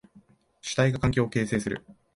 [0.61, 1.85] 主体が環境を形成する。